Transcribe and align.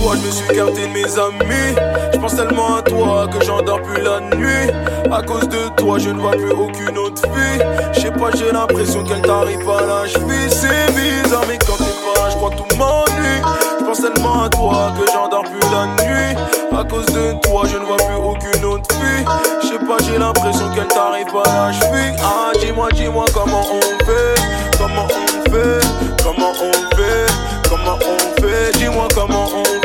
toi, 0.00 0.14
je 0.16 0.26
me 0.26 0.30
suis 0.30 0.56
gardé 0.56 0.82
de 0.82 0.92
mes 0.92 1.18
amis. 1.18 1.76
Je 2.12 2.18
pense 2.18 2.34
tellement 2.34 2.76
à 2.76 2.82
toi 2.82 3.28
que 3.28 3.44
j'endors 3.44 3.82
plus 3.82 4.02
la 4.02 4.20
nuit. 4.20 4.70
À 5.12 5.22
cause 5.22 5.48
de 5.48 5.68
toi, 5.76 5.98
je 5.98 6.10
ne 6.10 6.18
vois 6.18 6.32
plus 6.32 6.52
aucune 6.52 6.96
autre 6.98 7.22
fille. 7.22 7.64
Je 7.92 8.00
sais 8.00 8.10
pas, 8.10 8.30
j'ai 8.34 8.50
l'impression 8.50 9.04
qu'elle 9.04 9.22
t'arrive 9.22 9.68
à 9.68 9.80
la 9.82 10.08
cheville. 10.08 10.50
C'est 10.50 10.92
bizarre, 10.94 11.44
mais 11.48 11.58
quand 11.58 11.76
t'es 11.76 11.84
pas 11.84 12.30
je 12.30 12.36
crois 12.36 12.50
tout 12.50 12.76
m'ennuie. 12.76 13.40
Je 13.78 13.84
pense 13.84 14.00
tellement 14.00 14.44
à 14.44 14.48
toi 14.48 14.92
que 14.98 15.10
j'endors 15.12 15.44
plus 15.44 15.70
la 15.70 15.86
nuit. 16.04 16.36
À 16.72 16.84
cause 16.84 17.06
de 17.06 17.32
toi, 17.42 17.62
je 17.70 17.76
ne 17.76 17.84
vois 17.84 17.96
plus 17.96 18.16
aucune 18.16 18.64
autre 18.64 18.94
fille. 18.94 19.24
Je 19.62 19.66
sais 19.68 19.78
pas, 19.78 19.96
j'ai 20.06 20.18
l'impression 20.18 20.70
qu'elle 20.74 20.88
t'arrive 20.88 21.28
à 21.44 21.66
la 21.66 21.72
cheville. 21.72 22.16
Ah, 22.22 22.52
dis-moi, 22.58 22.88
dis-moi 22.94 23.24
comment 23.34 23.64
on 23.72 24.04
fait. 24.04 24.40
Comment 24.78 25.06
on 25.06 25.50
fait. 25.50 25.86
Comment 26.22 26.52
on 26.52 26.96
fait. 26.96 27.26
Comment 27.68 27.98
on 28.00 28.40
fait. 28.40 28.78
Dis-moi 28.78 29.08
comment 29.14 29.46
on 29.54 29.64
fait. 29.64 29.79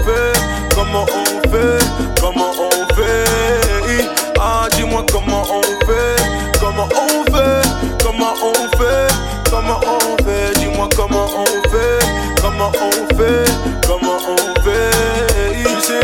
Comment 0.85 1.05
on 1.15 1.49
fait. 1.49 1.85
Comment 2.21 2.51
on 2.59 2.95
fait. 2.95 4.05
Ah, 4.39 4.67
dis-moi 4.75 5.03
comment 5.11 5.43
on 5.49 5.61
fait. 5.85 6.21
Comment 6.59 6.87
on 6.93 7.23
fait. 7.31 7.67
Comment 8.03 8.33
on 8.43 8.53
fait. 8.77 9.13
Comment 9.49 9.79
on 9.83 10.23
fait. 10.23 10.59
Dis-moi 10.59 10.87
comment 10.95 11.27
on 11.37 11.45
fait. 11.69 12.05
Comment 12.41 12.71
on 12.75 13.15
fait. 13.17 13.51
Comment 13.87 14.14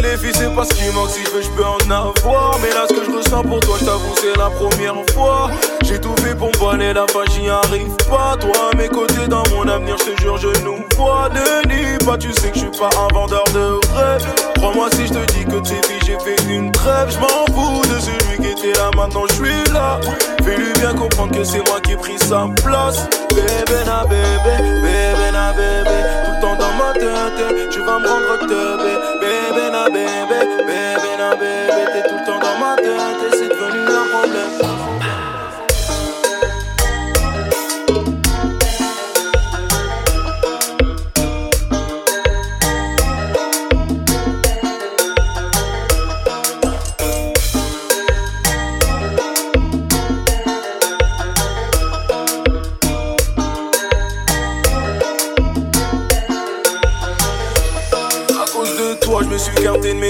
les 0.02 0.18
filles, 0.18 0.34
c'est 0.34 0.54
pas 0.54 0.66
ce 0.66 0.74
qui 0.74 0.90
manque. 0.94 1.10
Si 1.10 1.24
je 1.24 1.30
veux, 1.32 1.42
je 1.42 1.50
peux 1.50 1.66
en 1.66 1.90
avoir. 1.90 2.58
Mais 2.62 2.70
là, 2.70 2.86
ce 2.90 2.94
que 2.94 3.06
je 3.06 3.12
ressens 3.12 3.44
pour 3.44 3.60
toi, 3.60 3.76
je 3.80 3.86
t'avoue, 3.86 4.16
c'est 4.16 4.38
la 4.38 4.50
première 4.50 4.96
fois. 5.14 5.50
J'ai 5.84 6.00
tout 6.00 6.16
fait 6.24 6.36
pour 6.36 6.50
me 6.50 6.94
la 6.94 7.06
page, 7.06 7.28
j'y 7.36 7.50
arrive 7.50 7.96
pas. 8.10 8.38
Toi, 8.40 8.72
à 8.72 8.76
mes 8.76 8.88
côtés, 8.88 9.28
dans 9.28 9.44
mon 9.52 9.68
avenir, 9.68 9.98
je 10.00 10.12
te 10.12 10.22
jure, 10.22 10.38
je 10.38 10.48
nous 10.64 10.84
vois. 10.98 11.30
Ne 11.30 11.68
nie 11.68 11.98
pas, 12.06 12.18
tu 12.18 12.32
sais 12.34 12.50
que 12.50 12.56
je 12.56 12.62
suis 12.62 12.80
pas 12.80 12.90
un 12.98 13.14
vendeur 13.14 13.44
de 13.54 13.80
rêves. 13.96 14.26
Crois-moi 14.56 14.90
si 14.96 15.08
je 15.08 15.14
te 15.14 15.32
dis 15.34 15.46
que 15.46 15.60
tes 15.60 15.88
filles, 15.88 16.02
j'ai 16.06 16.20
fait 16.20 16.42
une 16.50 16.72
trêve. 16.72 17.10
Je 17.10 17.20
m'en 17.20 17.46
fous 17.54 17.82
de 17.88 18.00
celui 18.00 18.38
qui 18.42 18.52
était 18.52 18.78
là, 18.78 18.90
maintenant 18.96 19.26
je 19.30 19.34
suis 19.34 19.74
là. 19.74 20.00
Fais-lui 20.44 20.72
bien 20.80 20.94
comprendre 20.94 21.36
que 21.36 21.44
c'est 21.44 21.66
moi 21.68 21.80
qui 21.82 21.94
ai 21.94 21.98
pris 21.98 22.18
sa 22.20 22.48
place. 22.64 23.08
Bébé 23.30 23.80
na 23.86 24.04
bébé, 24.06 24.56
bébé 24.82 25.32
na 25.32 25.52
bébé. 25.52 25.98
Tout 26.26 26.32
le 26.36 26.42
temps 26.42 26.56
dans 26.56 26.74
ma 26.78 26.94
tête, 26.94 27.70
tu 27.72 27.80
vas 27.80 28.00
me 28.00 28.08
rendre 28.08 28.48
teubé. 28.48 29.21
Bébé 29.52 29.70
na 29.70 29.90
bébé, 29.90 30.40
bébé 30.66 31.18
na 31.18 31.36
bébé. 31.36 31.84
T'es 31.92 32.08
tout 32.08 32.16
le 32.16 32.26
temps 32.26 32.40
dans 32.40 32.58
ma 32.58 32.76
tête 32.78 33.41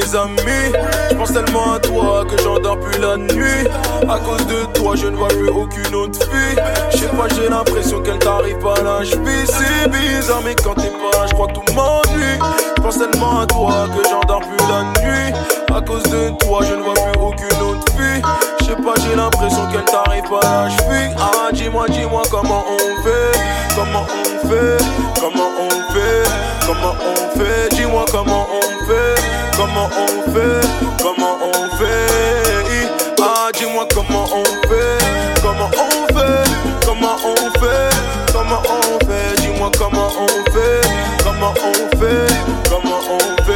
mes 0.02 0.16
amis. 0.16 0.73
Je 1.09 1.16
pense 1.16 1.33
tellement 1.33 1.73
à 1.73 1.80
toi 1.80 2.25
que 2.25 2.41
j'endors 2.41 2.80
plus 2.80 2.99
la 2.99 3.17
nuit. 3.17 3.67
À 4.09 4.17
cause 4.19 4.45
de 4.47 4.66
toi, 4.73 4.95
je 4.95 5.08
ne 5.08 5.16
vois 5.16 5.27
plus 5.30 5.49
aucune 5.49 5.95
autre 5.95 6.19
fille. 6.23 6.63
Je 6.91 6.97
sais 6.97 7.08
pas, 7.08 7.27
j'ai 7.35 7.49
l'impression 7.49 8.02
qu'elle 8.02 8.19
t'arrive 8.19 8.65
à 8.65 8.81
la 8.81 9.03
cheville. 9.03 9.45
C'est 9.45 9.89
bizarre, 9.89 10.42
mais 10.43 10.55
quand 10.55 10.76
t'es 10.76 10.89
pas 10.89 11.20
là, 11.20 11.26
je 11.27 11.33
crois 11.33 11.48
que 11.48 11.53
tout 11.53 11.73
m'ennuie. 11.73 12.39
Je 12.77 12.81
pense 12.81 12.98
tellement 12.98 13.42
à 13.42 13.45
toi 13.45 13.87
que 13.95 14.09
j'endors 14.09 14.42
plus 14.42 14.67
la 14.67 15.02
nuit. 15.02 15.33
À 15.73 15.81
cause 15.81 16.03
de 16.03 16.30
toi, 16.39 16.61
je 16.67 16.76
ne 16.76 16.81
vois 16.81 16.93
plus 16.93 17.21
aucune 17.21 17.61
autre 17.61 17.92
fille. 17.93 18.21
Je 18.59 18.65
sais 18.65 18.76
pas, 18.76 18.93
j'ai 19.03 19.15
l'impression 19.15 19.67
qu'elle 19.67 19.86
t'arrive 19.86 20.26
à 20.42 20.64
la 20.64 20.70
cheville. 20.70 21.15
Ah, 21.20 21.52
dis-moi, 21.53 21.86
dis-moi 21.89 22.23
comment 22.30 22.65
on 22.67 23.03
fait. 23.03 23.39
Comment 23.76 24.05
on 24.09 24.47
fait. 24.47 24.83
Comment 25.20 25.49
on 25.59 25.93
fait. 25.93 26.30
Comment 26.65 26.95
on 26.99 27.39
fait. 27.39 27.76
Dis-moi 27.76 28.05
comment 28.11 28.47
on 28.52 28.86
fait. 28.86 29.20
Comment 29.61 29.89
on 29.95 30.32
fait? 30.33 30.67
Comment 30.99 31.38
on 31.39 31.70
fait? 31.77 32.88
Ah, 33.22 33.52
dis-moi 33.54 33.86
comment 33.94 34.26
on 34.33 34.44
fait. 34.67 34.98
Comment 35.39 35.70
on 35.77 36.08
fait? 36.17 36.49
Comment 36.83 37.16
on 37.23 37.36
fait? 37.60 37.92
Comment 38.33 38.64
on 38.66 38.98
fait? 39.05 39.39
Dis-moi 39.39 39.70
comment 39.77 40.10
on 40.17 40.52
fait. 40.52 40.82
Comment 41.23 41.54
on 41.64 41.73
fait? 42.00 42.26
Comment 42.71 43.02
on 43.08 43.20
fait. 43.44 43.51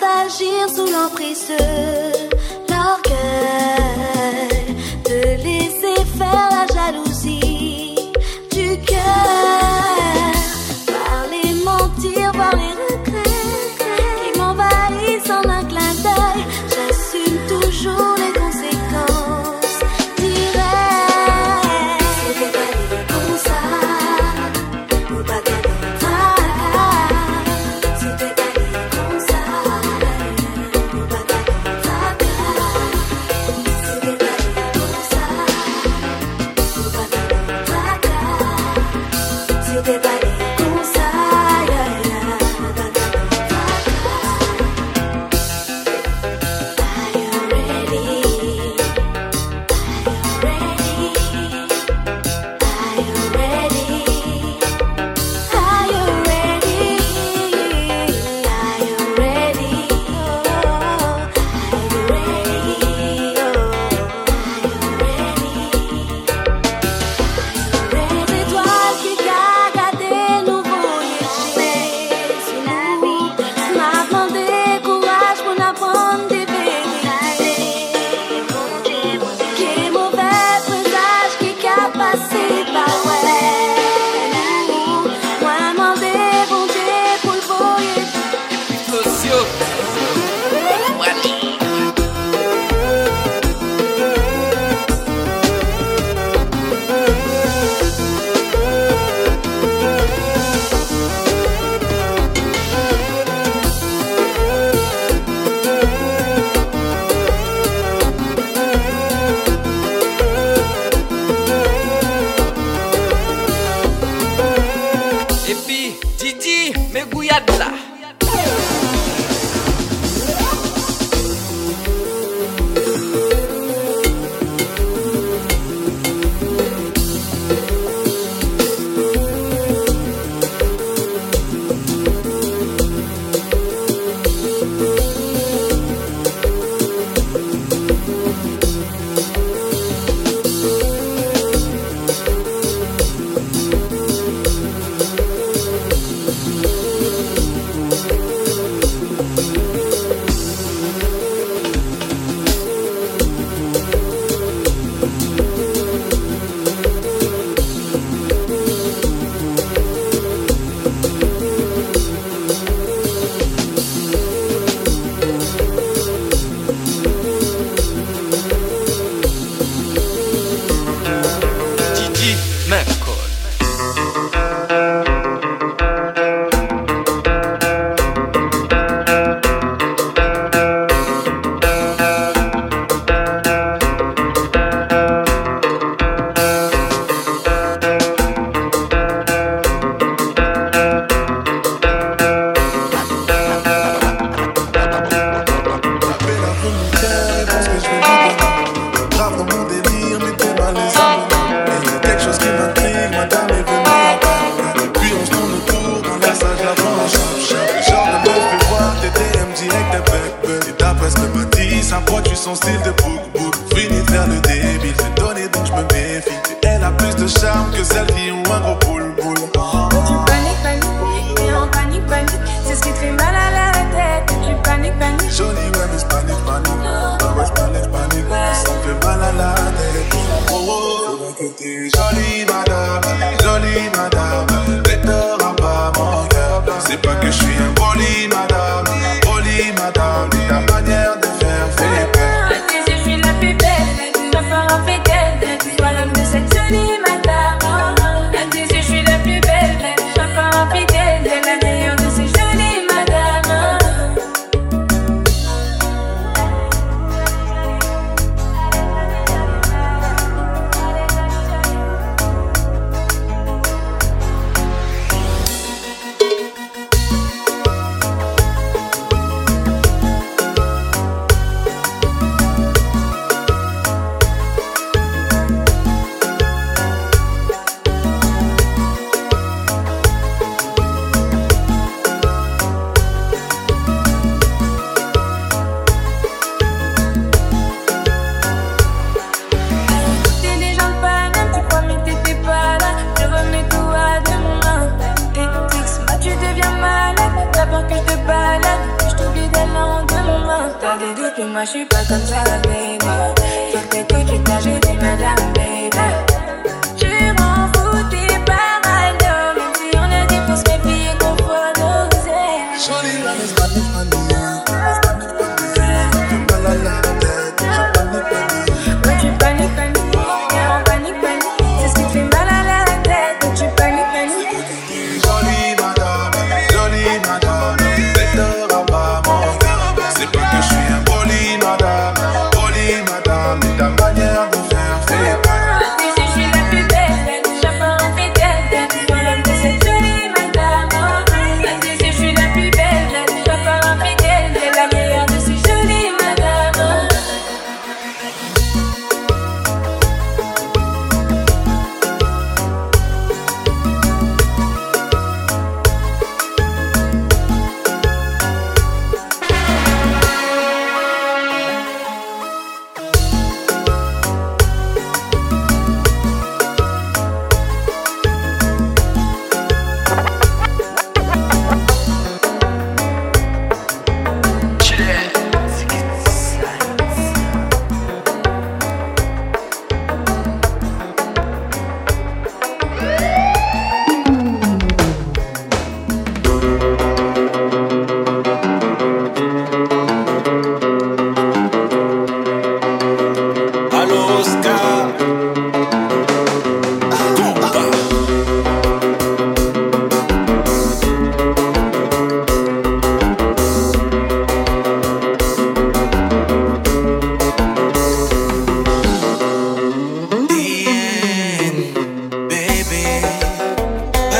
D'agir 0.00 0.68
sous 0.74 0.86
l'emprise 0.86 1.48
de 1.48 2.72
l'orgueil, 2.72 3.79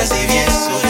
así 0.00 0.26
bien 0.26 0.50
subido. 0.50 0.89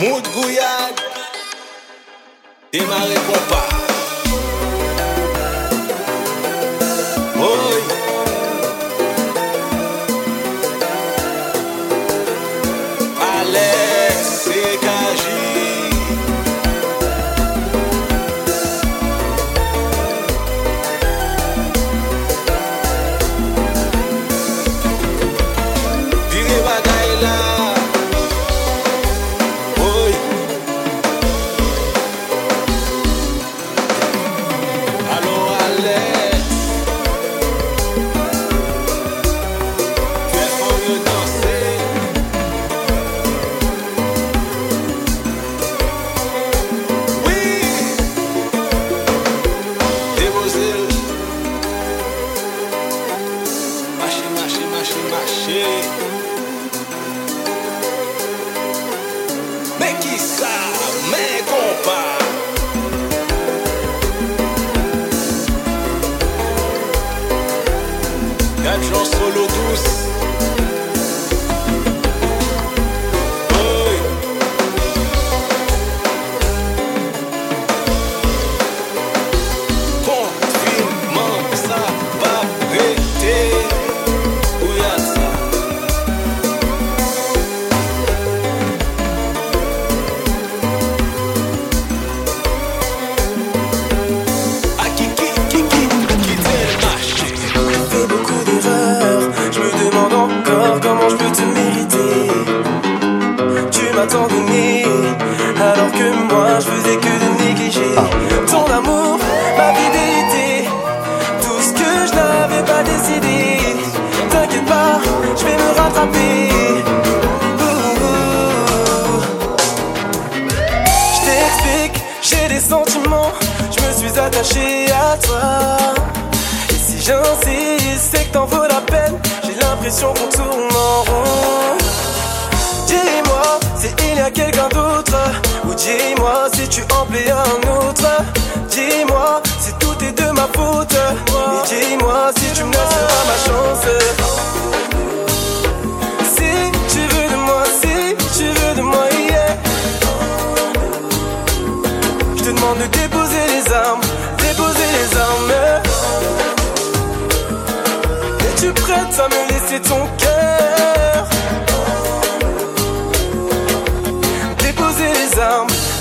Mout 0.00 0.26
gouyad 0.34 0.94
Demare 2.72 3.18
kompa 3.26 3.89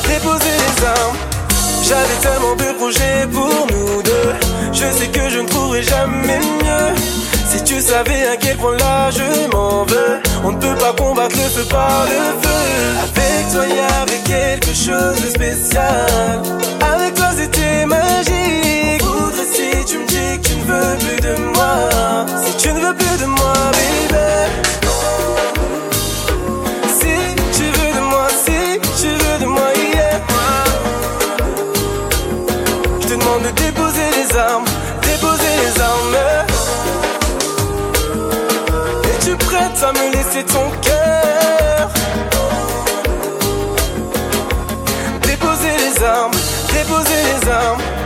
déposer 0.07 0.51
les 0.61 0.85
armes. 0.85 1.17
J'avais 1.83 2.19
tellement 2.21 2.55
de 2.55 2.77
projets 2.77 3.25
pour 3.31 3.67
nous 3.71 4.01
deux. 4.03 4.33
Je 4.73 4.85
sais 4.91 5.07
que 5.07 5.29
je 5.29 5.39
ne 5.39 5.47
pourrai 5.47 5.81
jamais 5.81 6.39
mieux. 6.39 6.95
Si 7.49 7.63
tu 7.63 7.79
savais 7.79 8.27
à 8.27 8.37
quel 8.37 8.57
point 8.57 8.77
là 8.77 9.09
je 9.11 9.49
m'en 9.51 9.85
veux, 9.85 10.19
on 10.43 10.51
ne 10.51 10.57
peut 10.57 10.75
pas 10.75 10.93
combattre 10.93 11.35
le 11.35 11.49
feu 11.49 11.63
par 11.69 12.05
le 12.05 12.21
feu. 12.41 12.59
Avec 13.03 13.51
toi, 13.51 13.65
y 13.65 13.79
avait 14.01 14.23
quelque 14.25 14.73
chose 14.73 15.21
de 15.23 15.29
spécial. 15.29 16.41
Avec 16.93 17.13
toi, 17.15 17.29
c'était 17.35 17.85
magique. 17.85 19.01
Voudrais 19.01 19.47
si 19.53 19.85
tu 19.85 19.99
me 19.99 20.05
dis 20.05 20.39
que 20.41 20.47
tu 20.49 20.55
ne 20.55 20.63
veux 20.63 20.97
plus 20.97 21.21
de 21.21 21.35
moi. 21.53 22.25
Si 22.45 22.57
tu 22.57 22.73
ne 22.73 22.79
veux 22.79 22.93
plus 22.93 23.17
de 23.21 23.25
moi, 23.25 23.53
baby. 23.71 24.78
ça 39.79 39.93
me 39.93 40.11
laissait 40.11 40.43
ton 40.43 40.69
cœur. 40.81 41.89
Déposer 45.21 45.71
les 45.77 46.03
armes, 46.03 46.33
déposer 46.73 47.19
les 47.29 47.49
armes. 47.49 47.98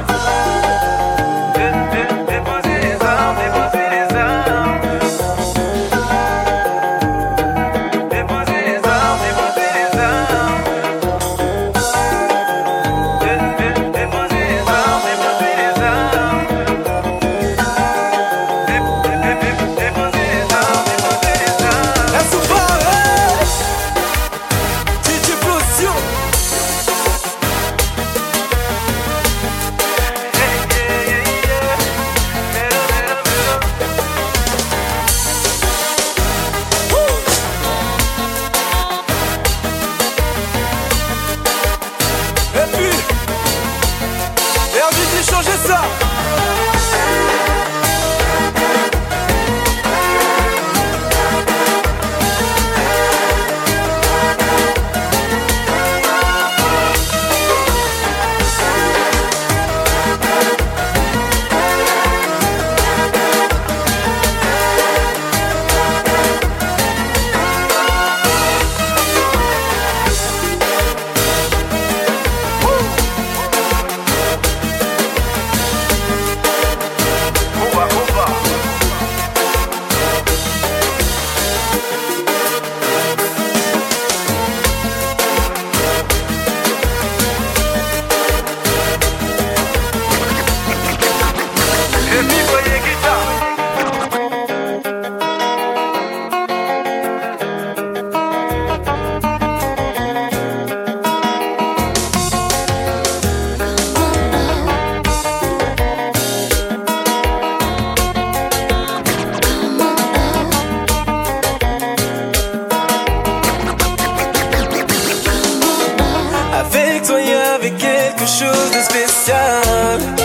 Avec 117.09 117.27
y 117.27 117.33
avait 117.33 117.71
quelque 117.71 118.25
chose 118.25 118.71
de 118.71 118.81
spécial. 118.81 120.22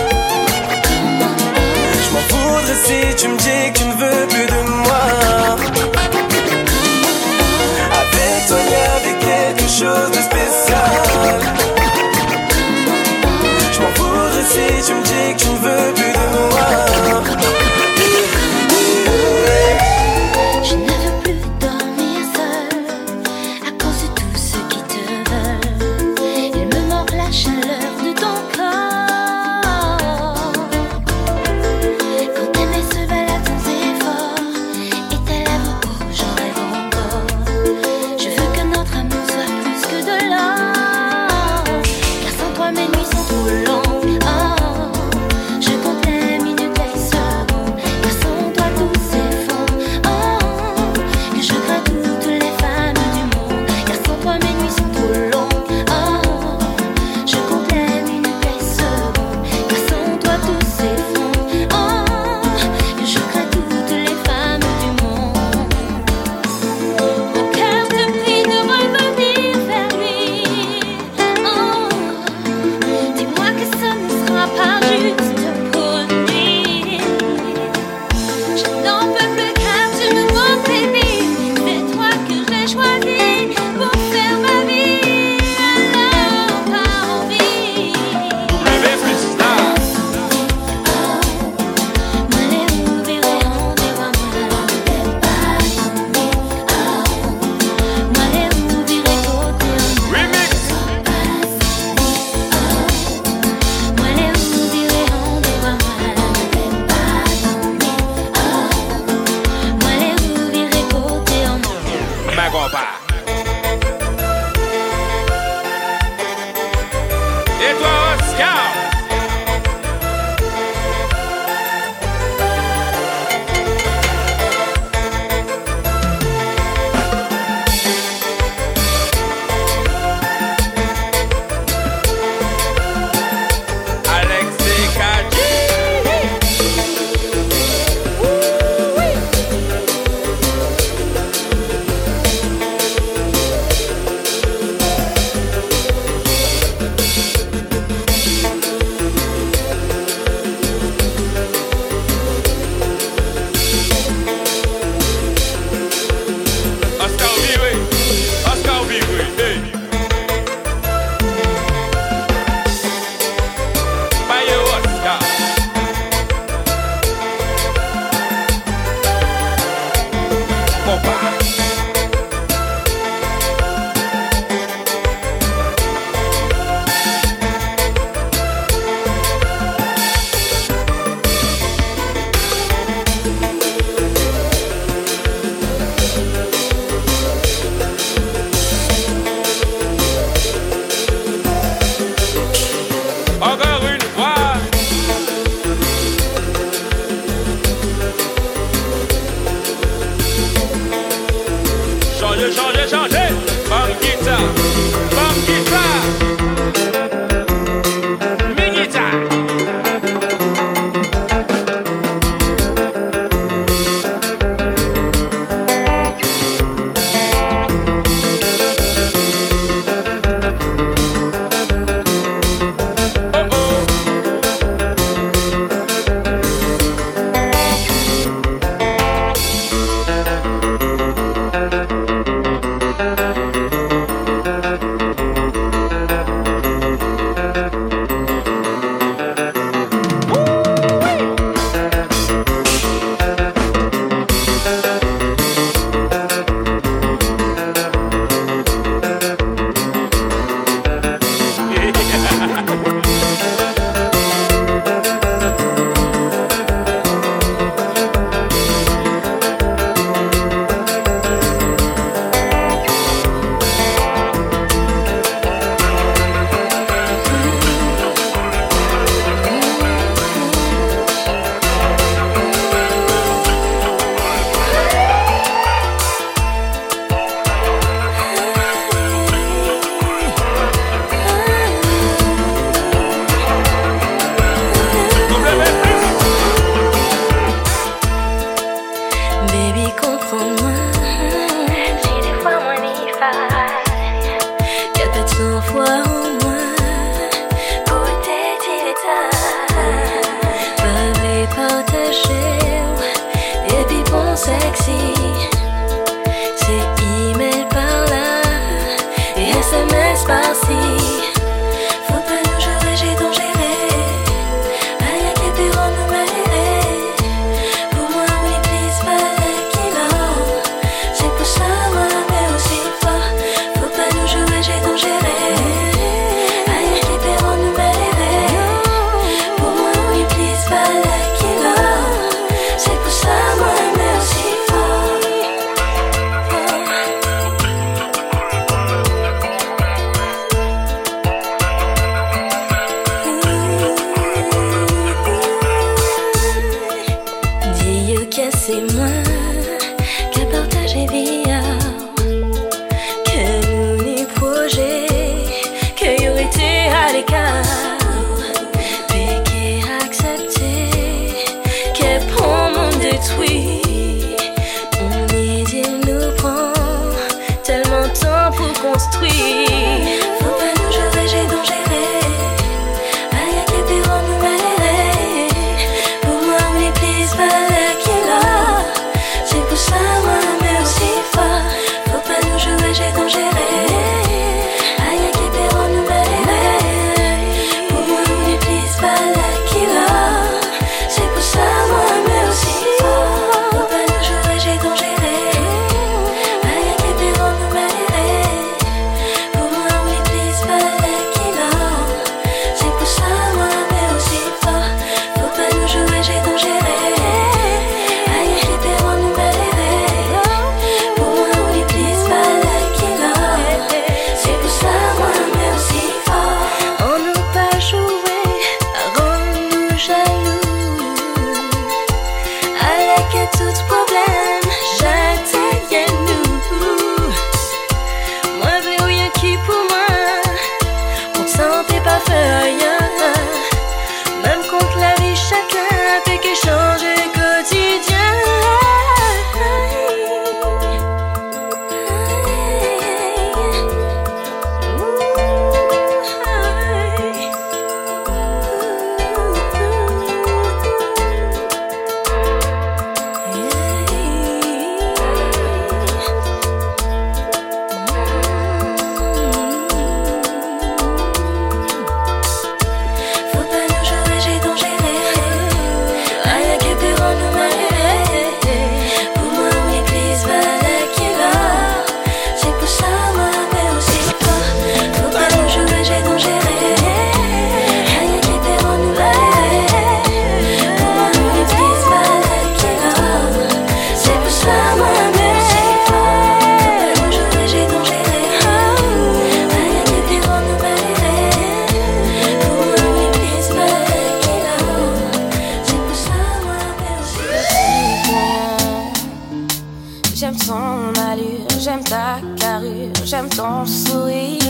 ton 503.58 503.84
sourire 503.84 504.62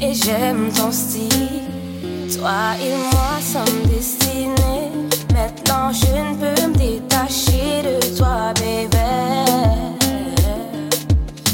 et 0.00 0.12
j'aime 0.12 0.72
ton 0.72 0.90
style. 0.90 1.62
Toi 2.34 2.74
et 2.82 2.96
moi 3.12 3.32
sommes 3.40 3.82
destinés. 3.86 4.90
Maintenant 5.32 5.92
je 5.92 6.12
ne 6.26 6.34
peux 6.40 6.66
me 6.66 6.74
détacher 6.74 7.82
de 7.88 8.16
toi, 8.16 8.52
bébé. 8.54 8.98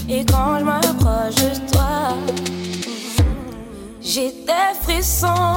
Et 0.08 0.24
quand 0.24 0.58
je 0.58 0.64
m'approche 0.64 1.34
de 1.34 1.70
toi, 1.70 2.16
j'ai 4.00 4.30
des 4.30 4.72
frissons. 4.82 5.53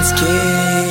Let's 0.00 0.12
kiss. 0.12 0.89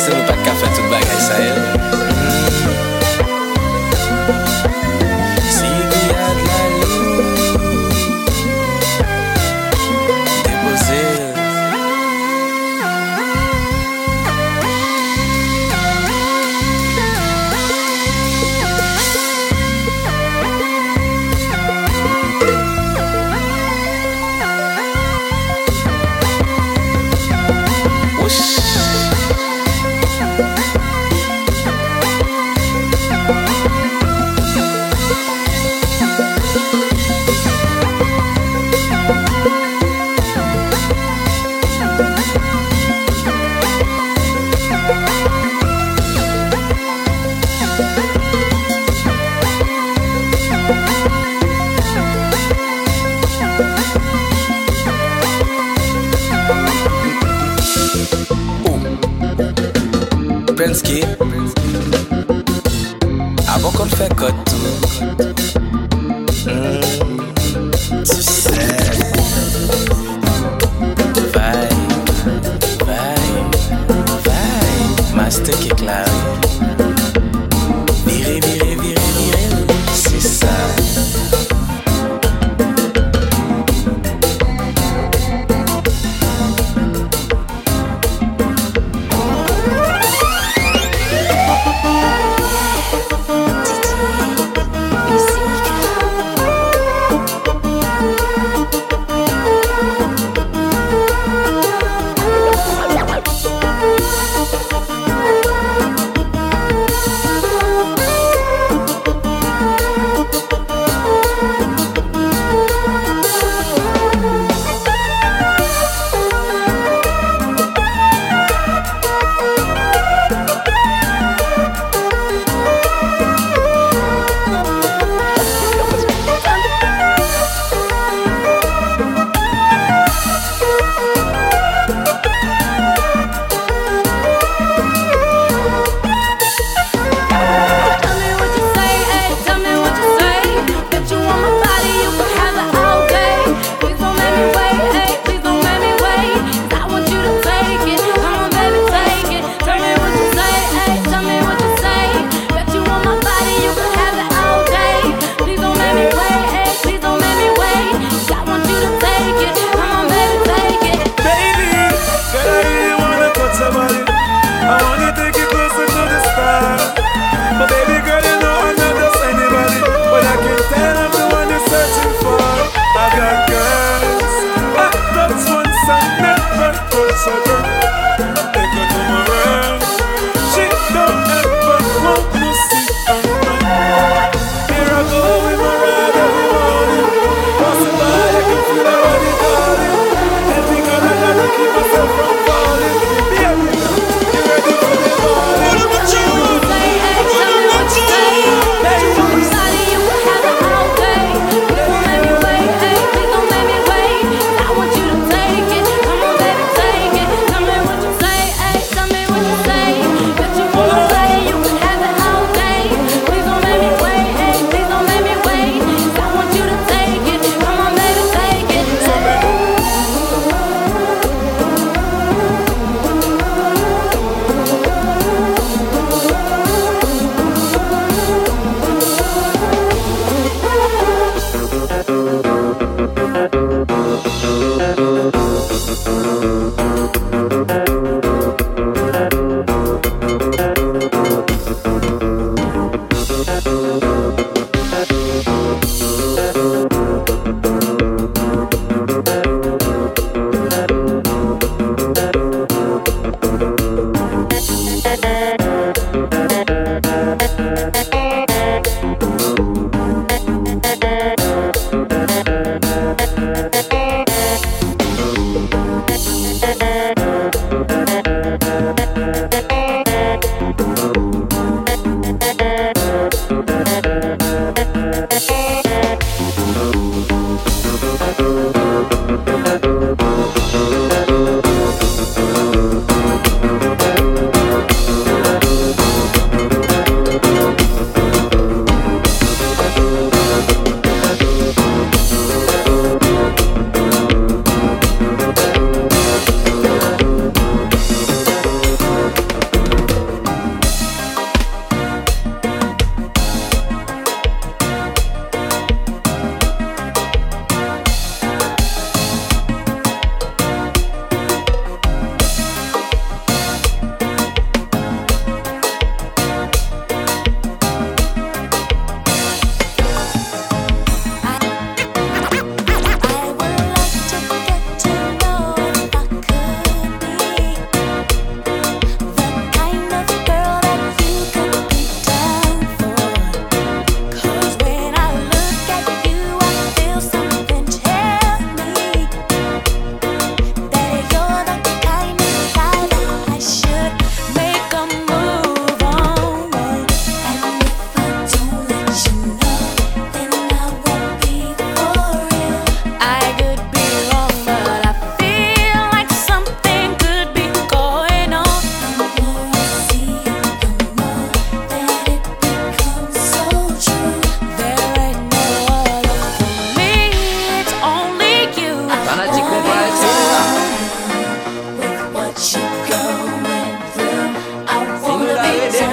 dançando 0.00 0.24
pra 0.24 0.36
cá, 0.38 0.54
faz 0.54 0.76
tudo 0.76 0.88
bagunça. 0.88 1.59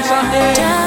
my 0.10 0.24
head. 0.24 0.87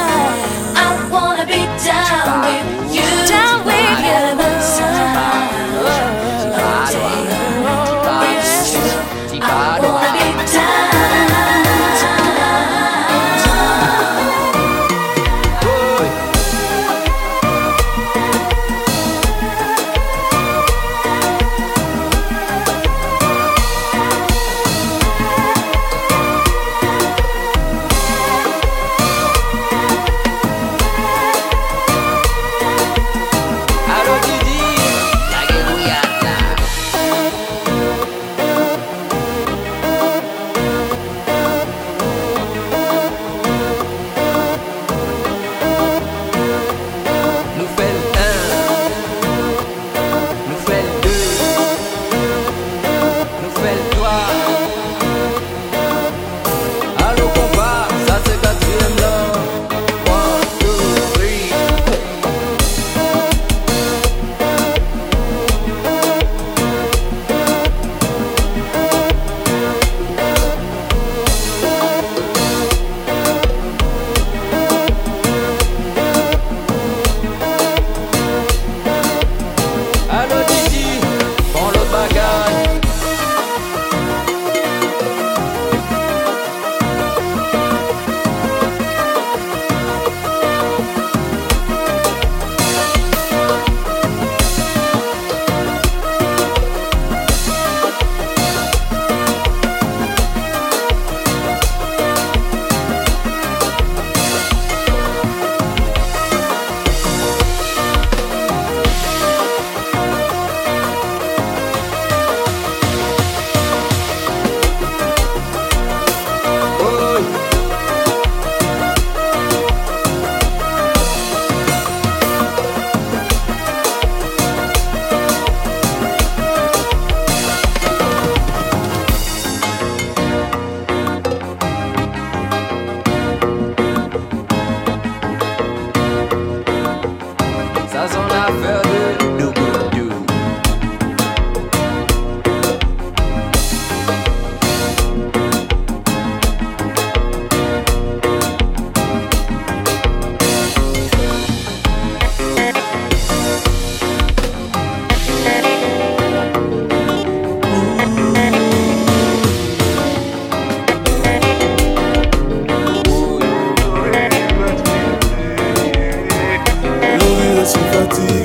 suis 167.70 167.88
fatigué. 167.92 168.44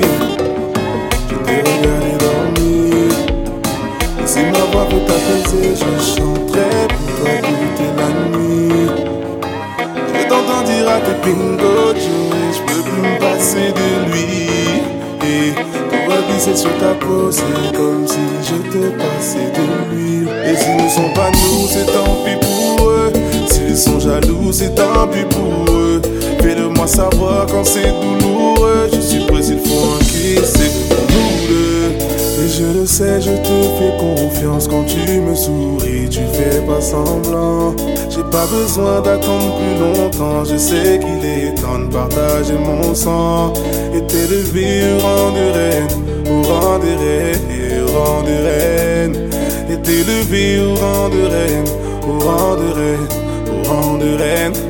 Je 1.28 1.34
t'ai 1.44 1.58
regardé 1.68 2.12
dormir. 2.24 3.12
Et 4.22 4.26
si 4.26 4.40
ma 4.54 4.64
voix 4.70 4.86
peut 4.88 5.04
t'apaiser, 5.06 5.74
je 5.74 5.90
chanterai 6.14 6.86
pour 6.88 7.08
toi 7.18 7.32
toute 7.42 7.80
la 7.98 8.08
nuit. 8.38 8.86
Je 10.14 10.22
t'entends 10.28 10.64
dire 10.64 10.88
à 10.88 10.98
tes 11.00 11.16
bingo 11.24 11.76
et 11.94 12.52
je 12.54 12.60
peux 12.66 12.82
plus 12.88 13.02
me 13.02 13.14
passer 13.18 13.68
de 13.80 13.88
lui. 14.10 14.26
Et 15.22 15.52
pour 15.90 16.18
glisser 16.28 16.56
sur 16.56 16.76
ta 16.78 16.92
peau, 16.94 17.30
c'est 17.30 17.76
comme 17.76 18.06
si 18.06 18.24
je 18.48 18.56
te 18.70 18.82
passais 18.96 19.50
de 19.58 19.66
lui. 19.94 20.28
Et 20.48 20.56
s'ils 20.56 20.84
ne 20.84 20.88
sont 20.88 21.12
pas 21.14 21.30
nous, 21.30 21.66
c'est 21.68 21.86
tant 21.86 22.14
pis 22.24 22.38
pour 22.40 22.90
eux. 22.90 23.12
S'ils 23.48 23.76
sont 23.76 23.98
jaloux, 23.98 24.52
c'est 24.52 24.74
tant 24.74 25.08
pis 25.08 25.24
pour 25.24 25.74
eux. 25.74 26.00
Fais-le 26.40 26.68
moi 26.68 26.86
savoir 26.86 27.46
quand 27.46 27.64
c'est 27.64 27.92
douloureux. 28.00 28.35
Sais, 32.96 33.20
je 33.20 33.30
te 33.30 33.56
fais 33.76 33.94
confiance 33.98 34.68
quand 34.68 34.84
tu 34.84 35.20
me 35.20 35.34
souris, 35.34 36.08
tu 36.08 36.20
fais 36.32 36.60
pas 36.66 36.80
semblant. 36.80 37.74
J'ai 38.08 38.24
pas 38.30 38.46
besoin 38.46 39.02
d'attendre 39.02 39.54
plus 39.58 39.76
longtemps, 39.84 40.44
je 40.44 40.56
sais 40.56 40.98
qu'il 40.98 41.22
est 41.28 41.54
temps 41.60 41.78
de 41.78 41.92
partager 41.92 42.54
mon 42.54 42.94
sang. 42.94 43.52
Et 43.94 44.02
t'élever 44.06 44.94
au 44.94 44.98
rang 45.04 45.30
de 45.38 45.44
reine, 45.56 45.92
au 46.30 46.42
rang 46.48 46.78
de 46.78 46.92
reine, 47.02 47.84
au 47.84 47.98
rang 47.98 48.22
de 48.22 48.36
reine. 48.48 49.16
Et 49.70 49.78
t'élever 49.82 50.60
au 50.64 50.74
rang 50.74 51.08
de 51.10 51.22
reine, 51.34 51.68
au 52.08 52.18
rang 52.24 52.56
de 52.56 52.68
reine, 52.78 53.08
au 53.52 53.68
rang 53.68 53.98
de 53.98 54.10
reine. 54.16 54.65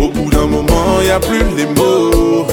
Au 0.00 0.08
bout 0.08 0.30
d'un 0.30 0.46
moment, 0.46 1.00
y 1.04 1.10
a 1.10 1.18
plus 1.18 1.42
les 1.56 1.66
mots. 1.66 2.46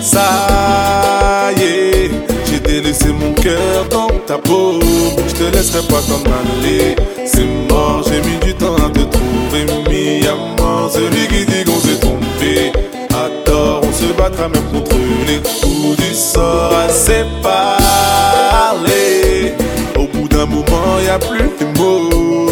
Ça 0.00 1.50
y 1.56 1.62
est, 1.62 2.10
j'ai 2.46 2.60
délaissé 2.60 3.08
mon 3.08 3.32
cœur 3.34 3.86
dans 3.90 4.08
ta 4.26 4.38
peau. 4.38 4.80
Je 5.28 5.34
te 5.34 5.44
laisserai 5.54 5.82
pas 5.82 6.00
t'en 6.08 6.22
aller. 6.40 6.96
C'est 7.26 7.46
mort, 7.68 8.02
j'ai 8.06 8.20
mis 8.28 8.38
du 8.38 8.54
temps 8.54 8.76
à 8.76 8.88
te 8.88 9.00
trouver. 9.00 9.66
Mis 9.90 10.26
à 10.26 10.34
mort, 10.60 10.90
celui 10.90 11.26
qui 11.28 11.44
dit 11.44 11.64
qu'on 11.64 11.78
s'est 11.78 12.00
trompé. 12.00 12.72
À 13.10 13.28
tort, 13.44 13.82
on 13.82 13.92
se 13.92 14.12
battra 14.14 14.48
même 14.48 14.68
contre 14.72 14.96
les 15.26 15.38
coups 15.38 15.96
du 15.98 16.14
sort. 16.14 16.72
Assez 16.88 17.24
parlé. 17.42 19.02
Au 19.96 20.06
bout 20.06 20.28
d'un 20.28 20.46
moment, 20.46 20.98
y 21.04 21.08
a 21.10 21.18
plus 21.18 21.50
les 21.60 21.66
mots. 21.78 22.50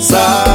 Ça 0.00 0.49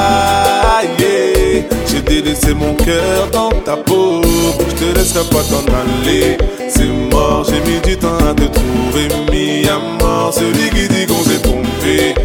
délaissé 2.36 2.54
mon 2.54 2.74
cœur 2.76 3.30
dans 3.32 3.50
ta 3.50 3.76
peau. 3.78 4.22
Je 4.60 4.76
te 4.76 4.98
laisserai 4.98 5.24
pas 5.30 5.44
t'en 5.44 5.64
aller. 5.74 6.38
C'est 6.70 6.86
mort, 6.86 7.46
j'ai 7.46 7.60
mis 7.62 7.80
du 7.82 7.98
temps 7.98 8.18
à 8.18 8.34
te 8.34 8.44
trouver. 8.44 9.08
Mis 9.32 9.68
à 9.68 9.80
mort, 10.04 10.34
celui 10.34 10.70
qui 10.70 10.88
dit 10.88 11.06
qu'on 11.06 11.24
s'est 11.24 11.42
trompé. 11.42 12.16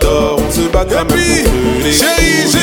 Tort, 0.00 0.40
on 0.46 0.52
se 0.52 0.68
battra 0.68 1.04
même 1.04 1.18
du 1.18 1.90
j'ai 1.90 2.58